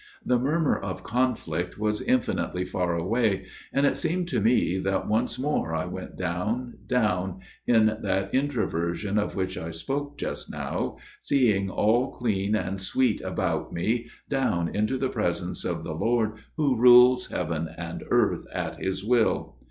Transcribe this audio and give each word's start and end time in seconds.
The 0.25 0.39
murmur 0.39 0.75
of 0.75 1.03
conflict 1.03 1.77
was 1.77 2.01
infinitely 2.01 2.65
far 2.65 2.95
away; 2.95 3.45
and 3.71 3.85
it 3.85 3.95
seemed 3.95 4.27
to 4.29 4.41
me 4.41 4.79
that 4.79 5.07
once 5.07 5.37
more 5.37 5.75
I 5.75 5.85
went 5.85 6.17
down, 6.17 6.79
down, 6.87 7.41
in 7.67 7.85
that 8.01 8.33
in 8.33 8.47
troversion 8.47 9.19
of 9.19 9.35
which 9.35 9.59
I 9.59 9.69
spoke 9.69 10.17
just 10.17 10.49
now, 10.49 10.97
seeing 11.19 11.69
all 11.69 12.09
clean 12.13 12.55
and 12.55 12.81
sweet 12.81 13.21
about 13.21 13.71
me, 13.71 14.07
down 14.27 14.69
into 14.73 14.97
the 14.97 15.07
presence 15.09 15.63
of 15.63 15.83
the 15.83 15.93
Lord 15.93 16.31
who 16.57 16.75
rules 16.75 17.27
Heaven 17.27 17.69
and 17.77 18.03
earth 18.09 18.47
at 18.51 18.77
His 18.83 19.03
will. 19.05 19.57